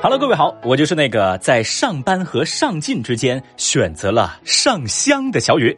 [0.00, 5.76] Hello，各位好，我就是那个在上班和上进之间选择了上香的小雨。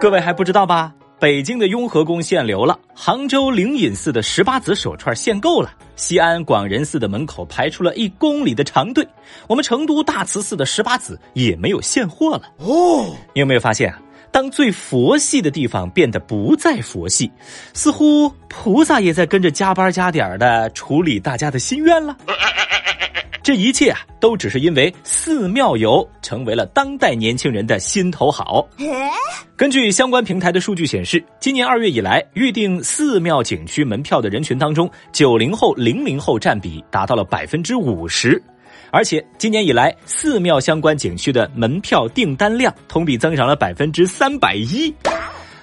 [0.00, 0.94] 各位还不知道吧？
[1.18, 9.04] 北京的雍和宫限流了，杭州灵隐寺的十八子手串限购了，西安广仁寺的门口排出了一公里的长队，
[9.48, 12.42] 我们成都大慈寺的十八子也没有现货了。
[12.58, 14.00] 哦，你有没有发现啊？
[14.32, 17.30] 当最佛系的地方变得不再佛系，
[17.72, 22.16] 似乎菩萨也在跟着加班加点的处理大家的心愿了。
[23.42, 28.68] 这一切啊，都只是因为寺庙游成为了当代年轻人的心头好。
[29.56, 38.40] 根据相关平台的数据显示，今年二月以来，预定寺庙景区门票的人群当中，九零后、零零后占比达到了百分之五十。
[38.90, 44.92] 而且今年以来，寺庙相关景区的门票订单量同比增长了百分之三百一。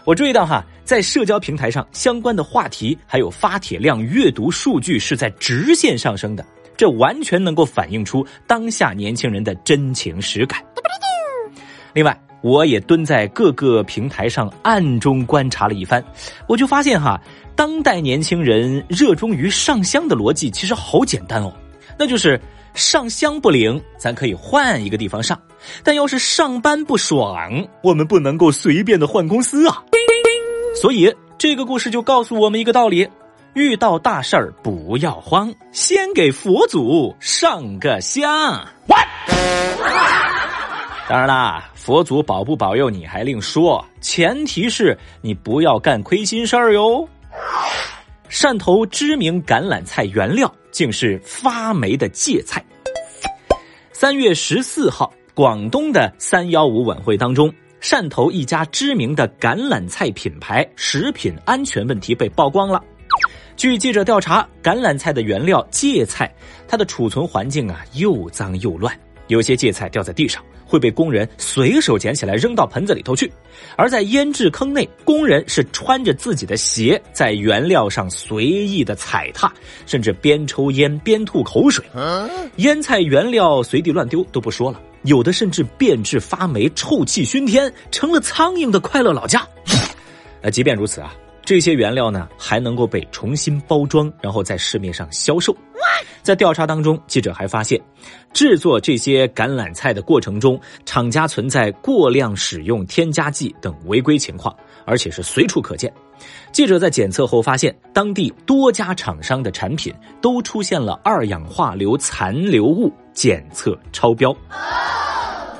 [0.06, 6.46] 我注意到哈，在社交平台上，相关的话题还有发帖量、阅读数据是在直线上升的。
[6.78, 10.64] 这完全能够反映出当下年轻人的真情实感。
[11.92, 16.02] 另外，我也蹲在各个平台上暗中观察了一番，
[16.48, 17.20] 我就发现哈，
[17.56, 21.52] 当代年轻人热衷于上香的逻辑其实好简单哦，
[21.98, 22.40] 那就是
[22.78, 25.36] 上香不灵，咱可以换一个地方上；
[25.84, 29.84] 但要是上班不爽，我们不能够随便的换公司啊。
[30.80, 33.10] 所以这个故事就告诉我们一个道理。
[33.54, 38.24] 遇到大事儿不要慌，先给佛祖上个香。
[41.10, 47.10] 当然啦，佛祖保不保佑你还另说，前提是你不要干亏心事儿哟。
[48.30, 52.64] 汕头知名橄榄菜原料竟是发霉的芥菜。
[53.94, 62.84] 三月十四号，广东的三幺五晚会当中，汕头一家知名的橄榄菜品牌食品安全问题被曝光了。
[63.56, 66.32] 据记者调查，橄榄菜的原料芥菜，
[66.68, 68.94] 它的储存环境啊又脏又乱，
[69.28, 73.32] 有些芥菜掉在地上会被工人随手捡起来扔到盆子里头去，
[73.78, 79.52] 而在腌制坑内，工人是穿着自己的鞋在原料上随意的踩踏，
[79.86, 81.84] 甚至边抽烟边吐口水，
[82.58, 89.48] 腌菜原料随地乱丢都不说了，有的甚至变质发霉，臭气熏天，成了苍蝇的快乐老家。
[90.42, 91.16] 呃，即便如此啊。
[91.44, 95.56] 这些原料呢，还能够被重新包装，然后在市面上销售。
[96.28, 97.82] 在调查当中，记者还发现，
[98.34, 105.90] 制作这些橄榄菜的过程中，厂家存在过量使用添加剂等违规情况，而且是随处可见。
[106.52, 114.36] 记者在检测后发现，当地多家厂商的产品都出现了二氧化硫残留物检测超标。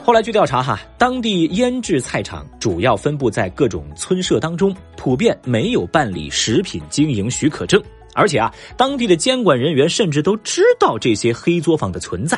[0.04, 7.82] 后来据调查，哈，当地腌制菜场主要分布在各种村社当中，普遍没有办理食品经营许可证，
[8.18, 12.38] 而且啊，当地的监管人员甚至都知道这些黑作坊的存在。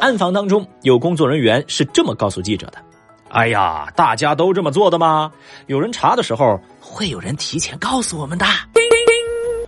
[0.00, 2.74] 暗访当中，有工作人员是这么告诉记者的
[3.28, 5.32] ：“哎呀，大家都这么做的吗？
[5.66, 8.46] 有人查的时候，会有人提前告诉我们的。”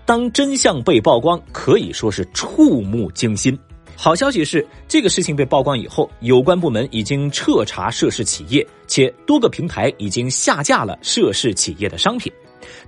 [0.07, 3.59] 当真相被曝光，可以说是触目惊心。
[3.97, 12.33] 好消息是，这个事情被曝光以后，有关部门已经彻查涉事企业，且多个平台已经下架了涉事企业的商品。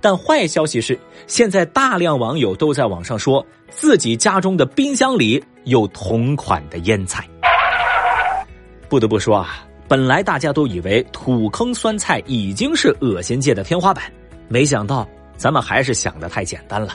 [0.01, 7.27] 但坏消息是，现在大量网友都在网上说自己家中的冰箱里有同款的腌菜。
[8.89, 14.03] 不得不说啊，本来大家都以为土坑酸菜已经是恶心界的天花板，
[14.47, 16.93] 没想到咱们还是想的太简单了。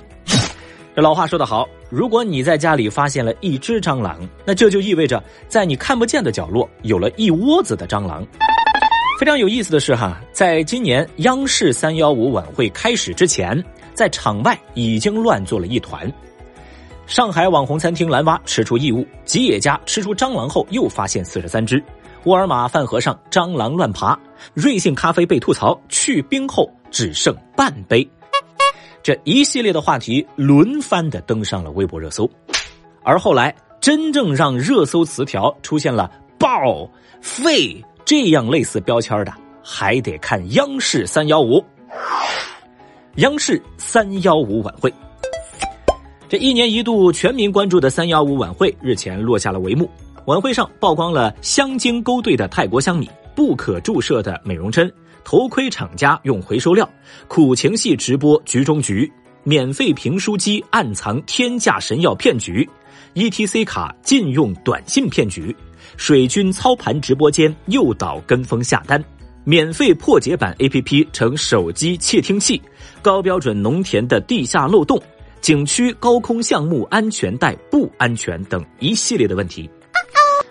[0.94, 8.26] 这老话说得好，如果你在家里发现了一只蟑螂，那这就意味着在你看不见的角落有了一窝子的蟑螂。
[9.22, 16.12] 非常有意思的是哈，在今年央视三幺五晚会开始之前，在场外已经乱作了一团。
[17.06, 21.80] 上海网红餐厅蓝蛙吃出异物，吉野家吃出蟑螂后又发现四十三只，
[22.24, 24.18] 沃尔玛饭盒上蟑螂乱爬，
[24.54, 28.04] 瑞幸咖啡被吐槽去冰后只剩半杯。
[29.04, 32.28] 这一系列的话题轮番的登上了微博热搜，
[33.04, 36.10] 而后来真正让热搜词条出现了
[36.40, 36.90] “爆
[37.22, 37.80] ”“废”
[38.12, 39.32] 这样类似标签的，
[39.62, 41.64] 还得看央视三幺五。
[43.14, 44.92] 央视三幺五晚会，
[46.28, 49.88] 这一年一度全民关注的三幺五晚会日前落下了帷幕。
[50.26, 54.92] 晚会上曝光了香精勾兑的泰国香米、不可注射的美容针。
[55.24, 56.86] 头盔厂家用回收料，
[57.28, 59.10] 苦情戏直播局中局，
[59.42, 62.68] 免费评书机暗藏天价神药骗局
[63.14, 65.56] ，ETC 卡禁用短信骗局，
[65.96, 69.02] 水军操盘直播间诱导跟风下单，
[69.44, 72.60] 免费破解版 APP 成手机窃听器，
[73.00, 75.00] 高标准农田的地下漏洞，
[75.40, 79.68] 景区高空项目安全带不安全等一系列的问题。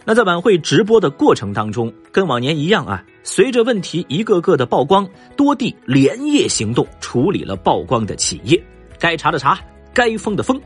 [0.04, 5.08] 那在晚会直播的过程当中，跟往年一样啊，随着问题一个个的曝光，
[5.38, 8.60] 多地连夜行动处理了曝光的企业，
[9.00, 9.60] 该查的查，
[9.94, 10.60] 该封的封。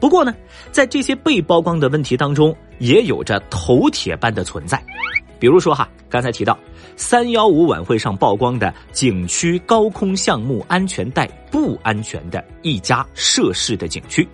[0.00, 0.34] 不过呢，
[0.70, 4.82] 在这些被曝光的问题当中，也有着头铁般的存在。
[5.38, 6.58] 比如说哈，刚才提到
[6.96, 14.28] 三幺五晚会上曝光的景区高空项目安全带不安全的一家涉事的景区。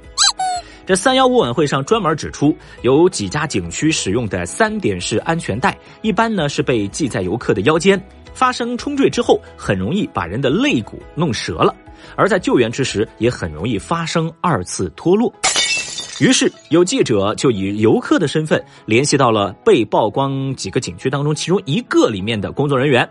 [0.86, 8.02] 这三幺五晚会上专门指出，有几家景区使用的三点式安全带，一般呢是被系在游客的腰间，
[8.34, 11.74] 发生冲坠之后，很容易把人的肋骨弄折了，
[12.16, 15.32] 而在救援之时，也很容易发生二次脱落。
[16.20, 23.08] 于是有记者就以游客的身份联系到了被曝光几个景区当中其中一个里面的工作人员，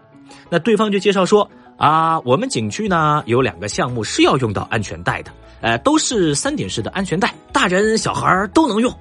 [0.50, 1.50] 那对方就介绍说。
[1.76, 8.94] 啊，我们景区呢有两个项目是要用到安全带的，呃，都是三点式的安全带，大人小孩都能用。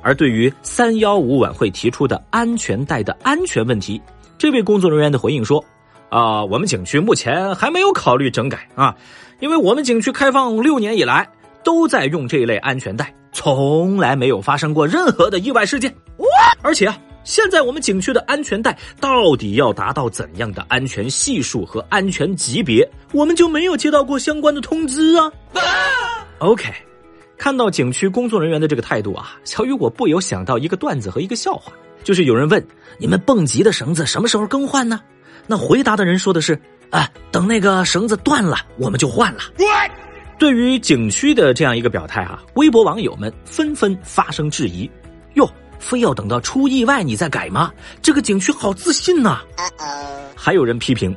[0.00, 4.00] 而对于三幺五晚会提出的安全带的安全问题，
[4.38, 5.62] 这位工作人员的回应说：
[6.08, 8.94] 啊，我们景区目前还没有考虑整改啊，
[9.40, 11.28] 因为我们景区开放六年以来
[11.62, 15.94] 都在用这一类安全带，从来没有发生过任何的意外事件。
[16.62, 16.98] 而且啊。
[17.26, 25.32] 现在我们景区的安全带到底要达到怎样的安全系数和安全级别，我们就没有接到过相关的通知啊。
[26.40, 26.70] OK，
[27.38, 31.72] 看到景区工作人员的这个态度啊，小雨果不由想到一个段子和一个笑话，
[32.02, 32.62] 就是有人问
[32.98, 35.00] 你们蹦极的绳子什么时候更换呢？
[35.46, 36.58] 那回答的人说的是
[36.90, 39.40] 啊，等那个绳子断了，我们就换了。
[40.38, 44.90] 对于景区的这样一个表态啊，微博网友们纷纷发生质疑。
[45.34, 45.48] 哟
[45.78, 47.72] 非要等到出意外你再改吗？
[48.02, 49.40] 这个景区好自信呐！
[50.34, 51.16] 还有人批评，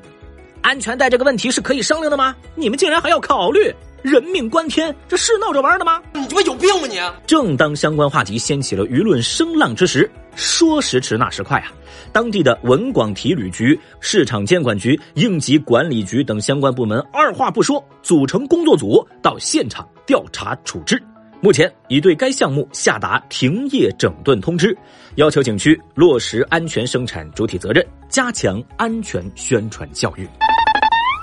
[0.62, 2.36] 安全带这个问题是可以商量的吗？
[2.56, 6.02] 你们竟然还要考虑，人命关天，这是闹着玩的吗？
[6.14, 7.00] 你他妈有病吗你！
[7.26, 11.72] 正当相关话题掀起了舆论声浪之时，说时迟那时快啊！
[12.14, 21.02] 当地的文广体旅局、市场监管局、应急管理局等相关部门二话不说，组成工作组到现场调查处置。
[21.42, 24.78] 目前已对该项目下达停业整顿通知，
[25.16, 30.28] 要求景区落实安全生产主体责任，加强安全宣传教育。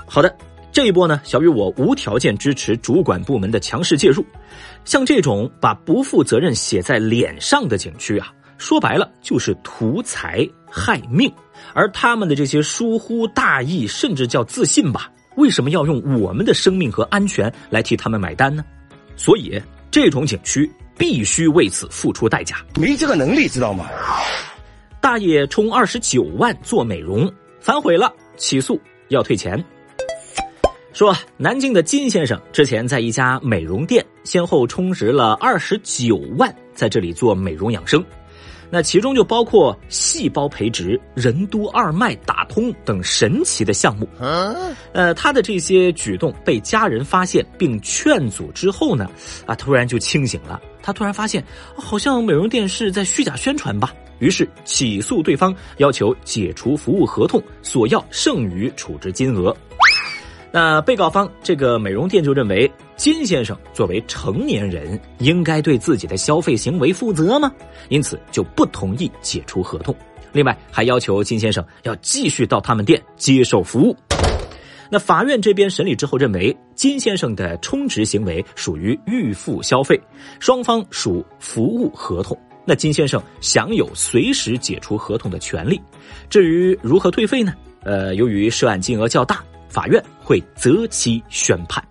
[0.07, 0.33] 好的，
[0.71, 4.25] 这一波呢，小雨我无条件支持主管部门的强势介入。
[4.83, 11.31] 像这种把不负责任写在脸上的景区啊，说白了就是图财害命。
[11.73, 18.63] 而他们的这些疏忽大意，甚至叫自信吧，为什么要用我们的生命和安全来替他们买单呢？
[19.15, 19.61] 所以。
[19.91, 23.87] 这种景区必须为此付出代价，没这个能力，知道吗？
[24.99, 27.31] 大爷充二十九万做美容
[27.61, 29.63] 反悔了，起诉要退钱。
[30.91, 38.03] 说南京的金先生之前在一家美容店先后充值了二十九万，在这里做美容养生。
[38.75, 44.05] 那其中就包括细胞培植、任督二脉打通等神奇的项目。
[44.91, 49.09] 呃，他的这些举动被家人发现并劝阻之后呢，
[49.45, 50.61] 啊，突然就清醒了。
[50.83, 51.41] 他突然发现，
[51.73, 53.93] 好像美容店是在虚假宣传吧？
[54.19, 59.55] 于是起诉对方，要求解除服务合同，索要剩余处置金额。
[60.51, 62.64] 那被告方这个美容店就认为
[62.95, 67.51] 金先生作为成年人，应该对自己的消费行为负责吗？
[67.89, 69.93] 因此就不同意解除合同。
[70.31, 73.95] 另外还要求金先生要继续到他们店接受服务。
[74.89, 79.99] 那法院这边审理之后认为，金先生的充值行为属于预付消费，
[80.39, 82.37] 双方属服务合同。
[82.65, 85.81] 那金先生享有随时解除合同的权利。
[86.29, 87.53] 至于如何退费呢？
[87.83, 89.43] 呃，由于涉案金额较大。
[89.67, 91.83] 法院会择期宣判。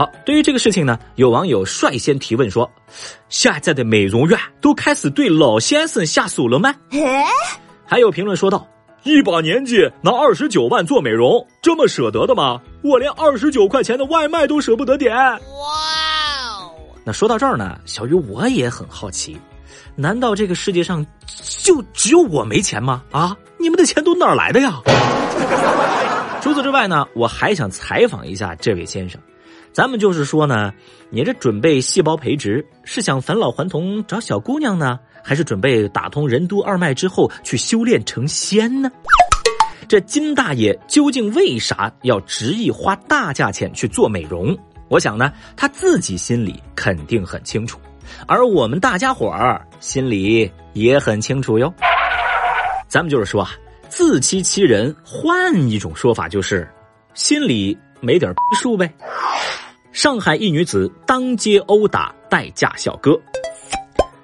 [0.00, 2.66] 好，对于这个事情呢，有网友率先提问说
[3.28, 6.74] ：“现在的美容院都开始对老先生下手了吗？”
[7.84, 8.66] 还有评论说道
[9.04, 12.58] ：“一把年纪拿二十九万做美容，这么舍得的吗？
[12.82, 15.36] 我连二十九块钱的外卖都舍不得点。”哇
[16.48, 16.72] 哦！
[17.04, 19.38] 那说到这儿呢，小鱼我也很好奇，
[19.96, 21.04] 难道这个世界上
[21.62, 23.02] 就只有我没钱吗？
[23.10, 24.80] 啊，你们的钱都哪儿来的呀？
[26.40, 29.20] 除此之外呢，我还想采访一下这位先生，
[29.72, 30.72] 咱们就是说呢，
[31.10, 38.90] 你这准备细胞培植是想返老还童找小姑娘呢，还是准备打通任督二脉之后去修炼成仙呢？
[39.88, 44.56] 这金大爷究竟为啥要执意花大价钱去做美容？
[44.88, 47.78] 我想呢，他自己心里肯定很清楚，
[48.26, 51.72] 而我们大家伙儿心里也很清楚哟。
[52.88, 53.50] 咱们就是说啊。
[53.88, 56.72] 自欺欺人，换一种说法就是，
[57.14, 58.88] 心里没点数呗。
[59.92, 63.20] 上海一女子当街殴打代驾小哥。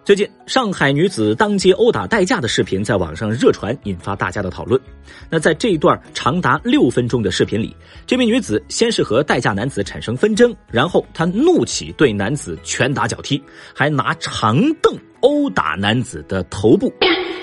[0.05, 4.81] 最近，上海女子当街殴打代驾的视频在网上热传，引发大家的讨论。
[5.29, 13.43] 那在这一段长达六分钟的视频里，这名女子先是和代驾男子产生纷争，然后她怒起对男子拳打脚踢，
[13.75, 16.93] 还拿长凳殴打男子的头部，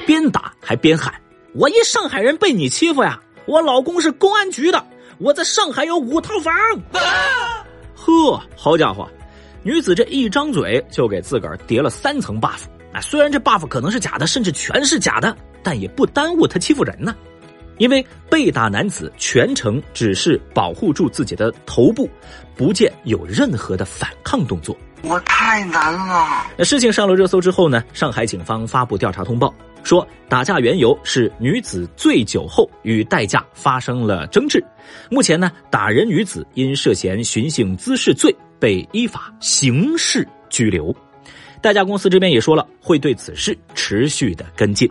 [0.08, 1.14] 边打还边喊
[1.56, 3.20] ：“我一上海人被你欺负呀！
[3.46, 4.82] 我老公是公安局的，
[5.18, 6.54] 我在上海有五套房。”
[6.94, 7.63] 啊
[8.06, 9.10] 呵，好家伙！
[9.64, 15.34] 女子这一张嘴就给自个儿叠了三层 buff，啊，虽然这 buff 可能是假的，甚至全是假的，
[15.64, 17.16] 但也不耽误他欺负人呢。
[17.78, 22.10] 因为被打男子全程只是保护住自己的头部，
[22.58, 24.78] 不见有任何的反抗动作。
[25.04, 26.48] 我太难了。
[26.58, 27.84] 那事情上了热搜之后呢？
[27.94, 34.64] 上海警方发布调查通报，说打架缘由是女子醉酒后与代驾发生了争执。
[35.10, 38.36] 目前呢，打人女子因涉嫌寻衅滋事罪。
[38.60, 40.96] 被依法刑事拘留，
[41.62, 44.90] 代驾公司这边也说了，会对此事持续的跟进。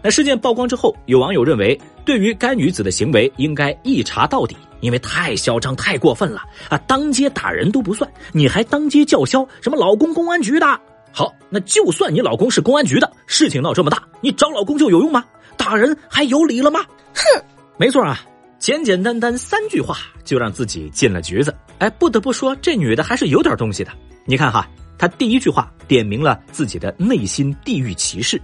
[0.00, 6.76] 那事件曝光之后，有网友认为，对于该女子的行为应该一查到底，因为太嚣张、太过分了啊！
[6.86, 10.66] 当街打人都不算，你还当街叫嚣什么老公公安局的？
[11.12, 15.24] 好，那就算你老公是公安局的，事情闹这么大，你找老公就有用吗？
[15.56, 16.80] 打人还有理了吗？
[17.14, 17.44] 哼，
[17.78, 18.20] 没错啊。
[18.58, 23.90] 简简单单三句话就让自己进了局子，哎，不得不说这女的还是有点东西的。
[24.24, 28.40] 你看哈，她第一句话点明了自己的内心地域歧视，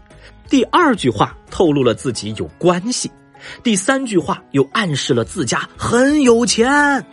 [0.50, 3.09] 第二句话透露了自己有关系，
[3.62, 7.04] 第三句话又暗示了自家很有钱。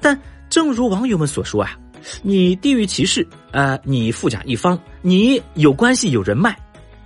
[0.00, 0.18] 但
[0.48, 1.70] 正如网友们所说啊，
[2.22, 6.56] 你地域歧视，呃，你富甲一方，你有关系有人脉。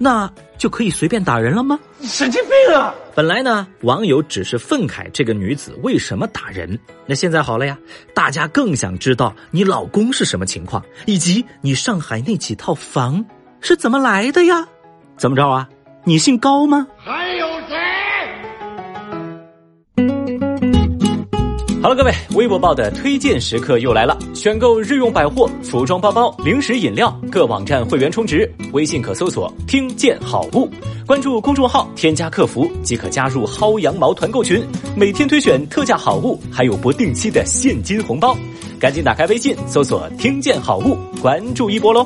[0.01, 1.77] 那就可以随便打人了吗？
[1.99, 2.95] 你神经病啊！
[3.17, 6.79] 本来呢，网友只是愤慨这个女子为什么打人。
[7.05, 7.77] 那现在好了呀，
[8.15, 13.25] 大家更想知道你老公是什么情况，以及你上海那几套房
[13.61, 14.69] 是怎么来的呀？
[15.17, 15.69] 怎么着啊？
[16.05, 16.87] 你姓高吗？
[16.97, 17.48] 还有
[21.81, 24.19] 好了，各位，微博报的推荐时刻又来了。
[24.35, 30.69] 选购日用百货、服装包包、零食饮料，各网站会员充值，微信可搜索“听见好物”，
[31.07, 34.61] 关注公众号，添加客服即可加入薅羊毛团购群，
[34.97, 38.37] 每天推选特价好物，还有不定期的现金红包。
[38.81, 42.05] 赶紧打开微信，搜索“听见好物”，关注一波喽。